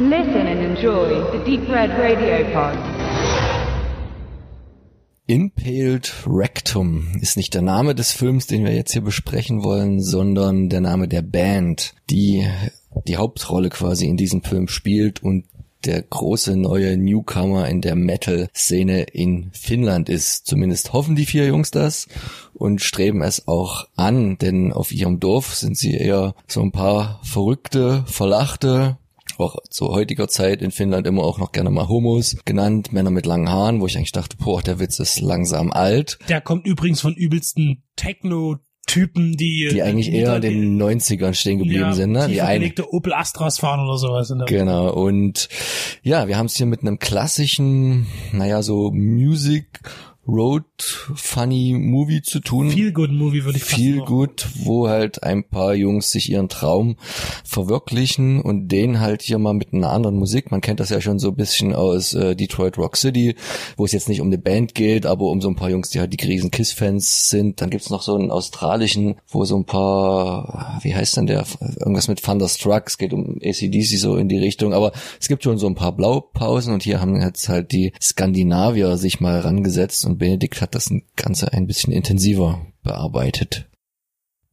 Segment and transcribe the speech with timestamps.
[0.00, 2.78] Listen and enjoy the Deep Red Radio Pod.
[5.26, 10.68] Impaled Rectum ist nicht der Name des Films, den wir jetzt hier besprechen wollen, sondern
[10.68, 12.46] der Name der Band, die
[13.08, 15.46] die Hauptrolle quasi in diesem Film spielt und
[15.84, 20.46] der große neue Newcomer in der Metal-Szene in Finnland ist.
[20.46, 22.06] Zumindest hoffen die vier Jungs das
[22.54, 27.18] und streben es auch an, denn auf ihrem Dorf sind sie eher so ein paar
[27.24, 28.96] verrückte, verlachte,
[29.38, 33.26] auch zu heutiger Zeit in Finnland immer auch noch gerne mal Homos genannt, Männer mit
[33.26, 36.18] langen Haaren, wo ich eigentlich dachte, boah, der Witz ist langsam alt.
[36.28, 38.56] Der kommt übrigens von übelsten Techno
[38.88, 42.26] Typen, die die eigentlich eher in den 90ern stehen geblieben ja, sind, ne?
[42.26, 44.32] Die eine Opel Astras fahren oder sowas.
[44.46, 45.50] Genau und
[46.02, 49.80] ja, wir haben es hier mit einem klassischen, naja, so Music
[50.28, 50.64] Road
[51.14, 52.70] Funny Movie zu tun.
[52.70, 56.96] Feel Good Movie würde ich Feel Good, wo halt ein paar Jungs sich ihren Traum
[57.44, 60.50] verwirklichen und den halt hier mal mit einer anderen Musik.
[60.50, 63.36] Man kennt das ja schon so ein bisschen aus äh, Detroit Rock City,
[63.78, 65.98] wo es jetzt nicht um eine Band geht, aber um so ein paar Jungs, die
[65.98, 67.62] halt die riesen Kiss-Fans sind.
[67.62, 71.46] Dann gibt's noch so einen australischen, wo so ein paar, wie heißt denn der,
[71.78, 75.56] irgendwas mit Thunderstruck, es geht um ACDC so in die Richtung, aber es gibt schon
[75.56, 80.17] so ein paar Blaupausen und hier haben jetzt halt die Skandinavier sich mal rangesetzt und
[80.18, 83.68] Benedikt hat das Ganze ein bisschen intensiver bearbeitet.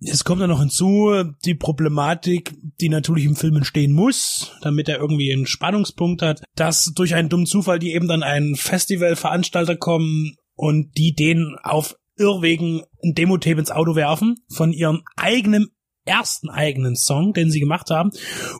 [0.01, 4.99] Es kommt dann noch hinzu, die Problematik, die natürlich im Film entstehen muss, damit er
[4.99, 10.35] irgendwie einen Spannungspunkt hat, dass durch einen dummen Zufall die eben dann einen Festivalveranstalter kommen
[10.55, 15.69] und die den auf Irrwegen ein Demo-Tape ins Auto werfen von ihrem eigenen
[16.05, 18.11] ersten eigenen Song, den sie gemacht haben.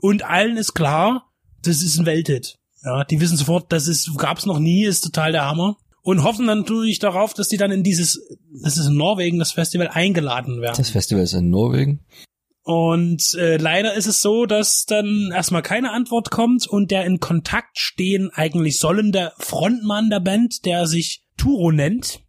[0.01, 1.31] Und allen ist klar,
[1.63, 2.57] das ist ein Welthit.
[2.83, 6.45] Ja, die wissen sofort, das ist, gab's noch nie, ist total der Hammer und hoffen
[6.45, 8.21] dann natürlich darauf, dass die dann in dieses,
[8.61, 10.75] das ist in Norwegen, das Festival eingeladen werden.
[10.77, 12.05] Das Festival ist in Norwegen.
[12.61, 17.19] Und äh, leider ist es so, dass dann erstmal keine Antwort kommt und der in
[17.19, 22.19] Kontakt stehen eigentlich sollende Frontmann der Band, der sich Turo nennt,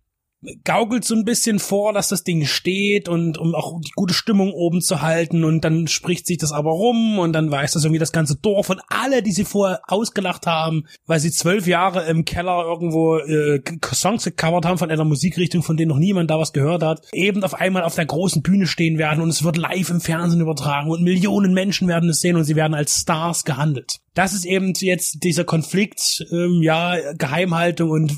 [0.65, 4.53] gaukelt so ein bisschen vor, dass das Ding steht und um auch die gute Stimmung
[4.53, 7.99] oben zu halten und dann spricht sich das aber rum und dann weiß das irgendwie
[7.99, 12.25] das ganze Dorf und alle, die sie vorher ausgelacht haben, weil sie zwölf Jahre im
[12.25, 13.61] Keller irgendwo äh,
[13.93, 17.43] Songs gecovert haben von einer Musikrichtung, von denen noch niemand da was gehört hat, eben
[17.45, 20.91] auf einmal auf der großen Bühne stehen werden und es wird live im Fernsehen übertragen
[20.91, 24.73] und Millionen Menschen werden es sehen und sie werden als Stars gehandelt das ist eben
[24.81, 28.13] jetzt dieser Konflikt, ähm, ja, Geheimhaltung und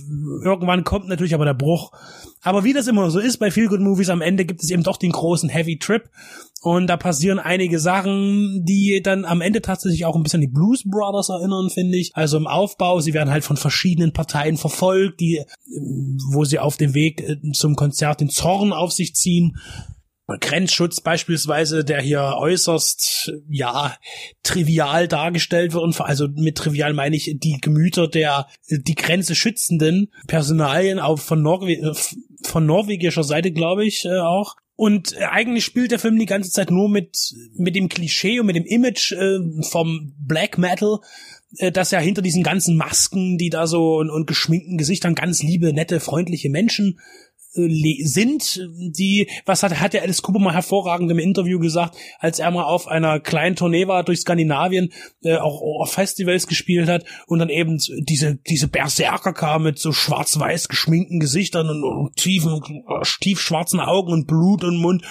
[0.45, 1.91] irgendwann kommt natürlich aber der Bruch.
[2.43, 4.83] Aber wie das immer so ist bei Feel Good Movies, am Ende gibt es eben
[4.83, 6.09] doch den großen Heavy Trip
[6.61, 10.83] und da passieren einige Sachen, die dann am Ende tatsächlich auch ein bisschen die Blues
[10.84, 12.17] Brothers erinnern, finde ich.
[12.17, 15.43] Also im Aufbau, sie werden halt von verschiedenen Parteien verfolgt, die,
[16.33, 19.57] wo sie auf dem Weg äh, zum Konzert den Zorn auf sich ziehen
[20.37, 23.97] Grenzschutz beispielsweise, der hier äußerst, ja,
[24.43, 25.83] trivial dargestellt wird.
[25.83, 31.41] Und also mit trivial meine ich die Gemüter der die Grenze schützenden Personalien auch von,
[31.41, 31.94] Norwe
[32.44, 34.56] von norwegischer Seite, glaube ich, äh, auch.
[34.77, 38.47] Und äh, eigentlich spielt der Film die ganze Zeit nur mit, mit dem Klischee und
[38.47, 40.99] mit dem Image äh, vom Black Metal,
[41.56, 45.43] äh, dass ja hinter diesen ganzen Masken, die da so und, und geschminkten Gesichtern ganz
[45.43, 47.00] liebe, nette, freundliche Menschen
[48.05, 52.51] sind, die, was hat, hat der Alice Cooper mal hervorragend im Interview gesagt, als er
[52.51, 54.93] mal auf einer kleinen Tournee war durch Skandinavien,
[55.23, 59.93] äh, auch auf Festivals gespielt hat und dann eben diese, diese Berserker kam mit so
[59.93, 62.61] schwarz-weiß geschminkten Gesichtern und, und tiefen,
[63.21, 65.05] tief schwarzen Augen und Blut und Mund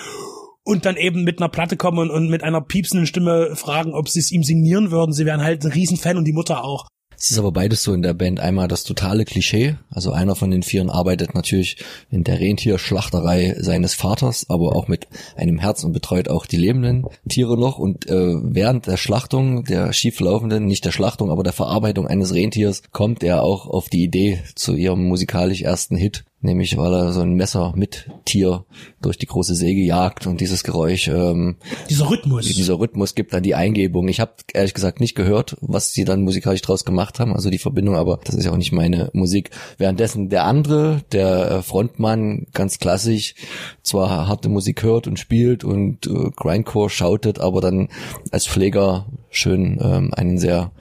[0.68, 4.20] und dann eben mit einer Platte kommen und, mit einer piepsenden Stimme fragen, ob sie
[4.20, 5.14] es ihm signieren würden.
[5.14, 6.88] Sie wären halt ein Riesenfan und die Mutter auch.
[7.20, 8.40] Es ist aber beides so in der Band.
[8.40, 9.76] Einmal das totale Klischee.
[9.90, 11.78] Also einer von den Vieren arbeitet natürlich
[12.12, 17.06] in der Rentierschlachterei seines Vaters, aber auch mit einem Herz und betreut auch die lebenden
[17.28, 17.80] Tiere noch.
[17.80, 22.84] Und äh, während der Schlachtung, der schieflaufenden, nicht der Schlachtung, aber der Verarbeitung eines Rentiers,
[22.92, 27.22] kommt er auch auf die Idee zu ihrem musikalisch ersten Hit nämlich weil er so
[27.22, 28.66] ein Messer mit Tier
[29.02, 31.58] durch die große Säge jagt und dieses Geräusch, ähm,
[31.90, 34.08] dieser Rhythmus, dieser Rhythmus gibt dann die Eingebung.
[34.08, 37.60] Ich habe ehrlich gesagt nicht gehört, was sie dann musikalisch draus gemacht haben, also die
[37.60, 39.52] Verbindung, aber das ist ja auch nicht meine Musik.
[39.78, 43.36] Währenddessen der andere, der äh, Frontmann, ganz klassisch,
[43.84, 47.90] zwar harte Musik hört und spielt und äh, Grindcore schautet, aber dann
[48.32, 50.72] als Pfleger schön ähm, einen sehr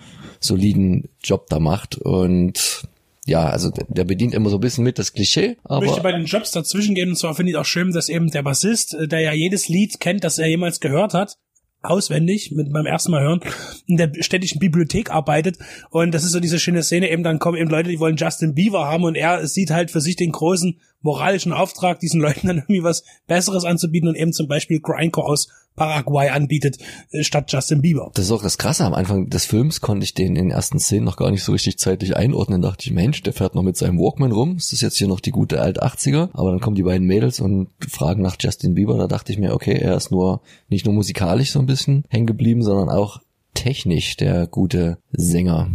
[0.40, 2.88] soliden Job da macht und
[3.26, 5.56] ja, also der bedient immer so ein bisschen mit das Klischee.
[5.64, 8.08] Aber ich möchte bei den Jobs dazwischen gehen und zwar finde ich auch schön, dass
[8.08, 11.36] eben der Bassist, äh, der ja jedes Lied kennt, das er jemals gehört hat,
[11.82, 13.40] auswendig mit beim ersten Mal hören,
[13.86, 15.58] in der städtischen Bibliothek arbeitet
[15.90, 18.54] und das ist so diese schöne Szene, eben dann kommen eben Leute, die wollen Justin
[18.54, 22.58] Bieber haben und er sieht halt für sich den großen moralischen Auftrag, diesen Leuten dann
[22.58, 26.78] irgendwie was Besseres anzubieten und eben zum Beispiel Grindcore aus Paraguay anbietet,
[27.10, 28.10] äh, statt Justin Bieber.
[28.14, 28.84] Das ist auch das Krasse.
[28.84, 31.52] Am Anfang des Films konnte ich den in den ersten Szenen noch gar nicht so
[31.52, 32.62] richtig zeitlich einordnen.
[32.62, 34.56] Da dachte ich, Mensch, der fährt noch mit seinem Walkman rum.
[34.56, 36.30] Ist das jetzt hier noch die gute alt 80er?
[36.32, 38.96] Aber dann kommen die beiden Mädels und fragen nach Justin Bieber.
[38.96, 42.26] Da dachte ich mir, okay, er ist nur, nicht nur musikalisch so ein bisschen hängen
[42.26, 43.20] geblieben, sondern auch
[43.54, 45.70] technisch der gute Sänger.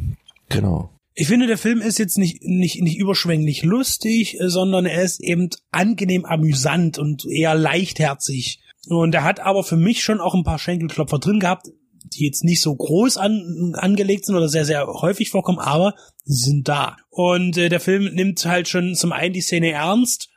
[0.50, 0.90] Genau.
[1.22, 5.50] Ich finde, der Film ist jetzt nicht, nicht, nicht überschwänglich lustig, sondern er ist eben
[5.70, 8.60] angenehm amüsant und eher leichtherzig.
[8.88, 11.68] Und er hat aber für mich schon auch ein paar Schenkelklopfer drin gehabt,
[12.06, 16.44] die jetzt nicht so groß an, angelegt sind oder sehr, sehr häufig vorkommen, aber sie
[16.44, 16.98] sind da.
[17.12, 20.31] Und äh, der Film nimmt halt schon zum einen die Szene ernst,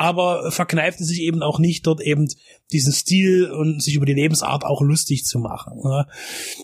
[0.00, 2.26] aber verkneift es sich eben auch nicht, dort eben
[2.72, 5.78] diesen Stil und sich über die Lebensart auch lustig zu machen.
[5.84, 6.06] Ne?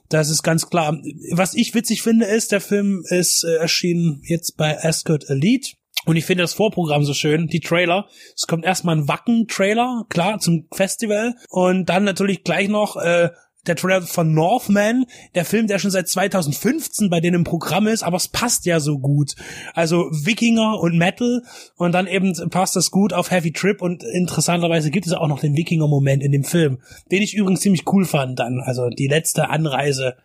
[0.08, 0.98] Das ist ganz klar.
[1.32, 5.72] Was ich witzig finde, ist, der Film ist äh, erschienen jetzt bei Ascot Elite.
[6.06, 8.08] Und ich finde das Vorprogramm so schön, die Trailer.
[8.34, 11.34] Es kommt erstmal ein Wacken-Trailer, klar, zum Festival.
[11.50, 13.28] Und dann natürlich gleich noch äh,
[13.66, 18.02] der Trailer von Northman, der Film, der schon seit 2015 bei denen im Programm ist,
[18.02, 19.34] aber es passt ja so gut.
[19.74, 21.42] Also Wikinger und Metal
[21.76, 25.40] und dann eben passt das gut auf Heavy Trip und interessanterweise gibt es auch noch
[25.40, 26.78] den Wikinger-Moment in dem Film,
[27.10, 30.16] den ich übrigens ziemlich cool fand dann, also die letzte Anreise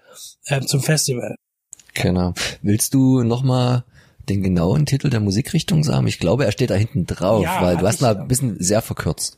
[0.45, 1.35] äh, zum Festival.
[1.93, 2.33] Genau.
[2.61, 3.83] Willst du nochmal
[4.29, 6.07] den genauen Titel der Musikrichtung sagen?
[6.07, 8.81] Ich glaube, er steht da hinten drauf, Ja, weil du hast mal ein bisschen sehr
[8.81, 9.37] verkürzt.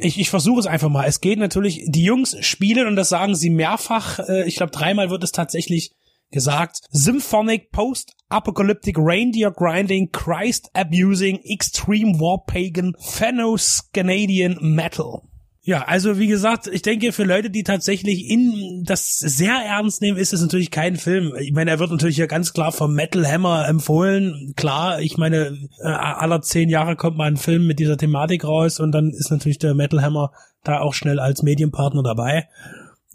[0.00, 1.06] Ich, ich versuche es einfach mal.
[1.06, 4.18] Es geht natürlich, die Jungs spielen und das sagen sie mehrfach.
[4.18, 5.92] Äh, ich glaube, dreimal wird es tatsächlich
[6.30, 6.80] gesagt.
[6.90, 15.22] Symphonic Post-Apocalyptic Reindeer Grinding Christ Abusing Extreme War Pagan Phanos Canadian Metal.
[15.66, 20.18] Ja, also wie gesagt, ich denke, für Leute, die tatsächlich in das sehr ernst nehmen,
[20.18, 21.34] ist es natürlich kein Film.
[21.40, 24.52] Ich meine, er wird natürlich ja ganz klar vom Metal Hammer empfohlen.
[24.56, 28.78] Klar, ich meine, äh, aller zehn Jahre kommt mal ein Film mit dieser Thematik raus
[28.78, 30.32] und dann ist natürlich der Metal Hammer
[30.64, 32.46] da auch schnell als Medienpartner dabei.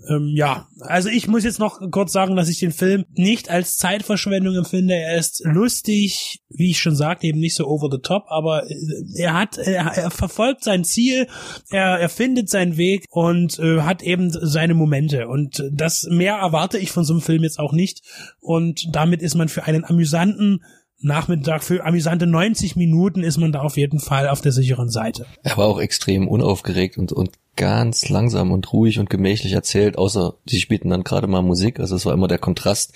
[0.07, 3.77] Ähm, ja, also ich muss jetzt noch kurz sagen, dass ich den Film nicht als
[3.77, 4.95] Zeitverschwendung empfinde.
[4.95, 8.75] Er ist lustig, wie ich schon sagte, eben nicht so over the top, aber äh,
[9.17, 11.27] er hat, er, er verfolgt sein Ziel,
[11.69, 15.27] er, er findet seinen Weg und äh, hat eben seine Momente.
[15.27, 18.01] Und das mehr erwarte ich von so einem Film jetzt auch nicht.
[18.39, 20.63] Und damit ist man für einen amüsanten
[21.01, 25.25] Nachmittag, für amüsante 90 Minuten ist man da auf jeden Fall auf der sicheren Seite.
[25.43, 30.35] Er war auch extrem unaufgeregt und, und ganz langsam und ruhig und gemächlich erzählt, außer
[30.45, 31.79] sie spielten dann gerade mal Musik.
[31.79, 32.93] Also es war immer der Kontrast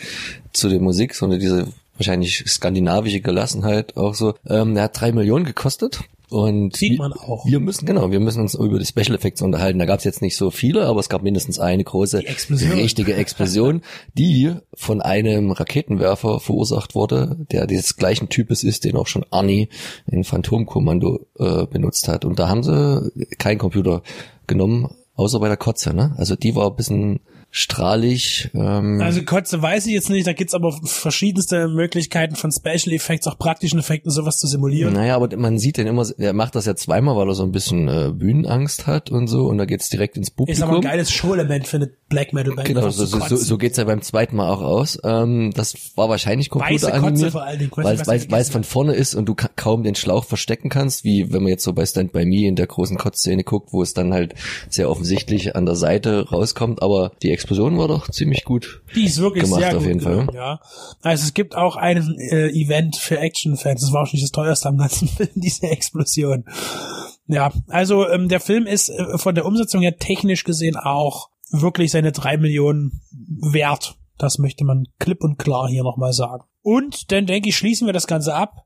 [0.52, 1.68] zu der Musik, so eine diese
[1.98, 4.36] wahrscheinlich skandinavische Gelassenheit auch so.
[4.48, 6.02] Ähm, er hat drei Millionen gekostet.
[6.34, 7.46] Und Sieht wir- man auch.
[7.46, 9.78] Wir müssen, genau, wir müssen uns über die Special Effects unterhalten.
[9.80, 12.72] Da gab es jetzt nicht so viele, aber es gab mindestens eine große, Explosion.
[12.74, 13.82] richtige Explosion,
[14.18, 19.70] die von einem Raketenwerfer verursacht wurde, der des gleichen Types ist, den auch schon Arnie
[20.08, 22.26] in Phantomkommando äh, benutzt hat.
[22.26, 24.02] Und da haben sie keinen Computer
[24.48, 26.14] genommen, außer bei der Kotze, ne?
[26.18, 27.20] Also die war ein bisschen
[27.56, 28.50] strahlig.
[28.56, 33.28] Ähm, Also Kotze weiß ich jetzt nicht, da gibt's aber verschiedenste Möglichkeiten von Special Effects,
[33.28, 34.94] auch praktischen Effekten, sowas zu simulieren.
[34.94, 37.52] Naja, aber man sieht den immer, er macht das ja zweimal, weil er so ein
[37.52, 40.64] bisschen äh, Bühnenangst hat und so, und da geht's direkt ins Publikum.
[40.64, 42.68] Ist aber ein geiles Show-Element für eine Black Metal Band.
[42.68, 44.98] Genau, so, so, so, so geht's ja beim zweiten Mal auch aus.
[45.04, 47.70] Ähm, das war wahrscheinlich computeranimiert, weil
[48.08, 51.32] weil, weil es von vorne ist und du ka kaum den Schlauch verstecken kannst, wie
[51.32, 53.94] wenn man jetzt so bei Stand By Me in der großen Kotzszene guckt, wo es
[53.94, 54.34] dann halt
[54.70, 56.82] sehr offensichtlich an der Seite rauskommt.
[56.82, 58.82] Aber die Explosion war doch ziemlich gut.
[58.96, 60.28] Die ist wirklich gemacht sehr auf gut jeden Fall.
[60.34, 60.62] ja.
[61.02, 63.82] Also es gibt auch ein äh, Event für Action-Fans.
[63.82, 66.46] Das war auch nicht das teuerste am ganzen Film, diese Explosion.
[67.28, 71.92] Ja, also ähm, der Film ist äh, von der Umsetzung her technisch gesehen auch wirklich
[71.92, 73.96] seine drei Millionen wert.
[74.18, 76.46] Das möchte man klipp und klar hier nochmal sagen.
[76.62, 78.64] Und dann denke ich, schließen wir das Ganze ab.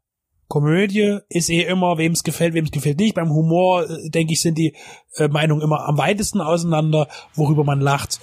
[0.48, 3.16] Komödie ist eh immer, wem es gefällt, wem es gefällt nicht.
[3.16, 4.76] Beim Humor, äh, denke ich, sind die
[5.16, 8.20] äh, Meinungen immer am weitesten auseinander, worüber man lacht.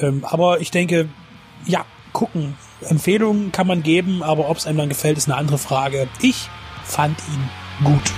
[0.00, 1.08] Ähm, aber ich denke,
[1.66, 2.56] ja, gucken.
[2.80, 6.08] Empfehlungen kann man geben, aber ob es einem dann gefällt, ist eine andere Frage.
[6.20, 6.48] Ich
[6.84, 8.12] fand ihn gut.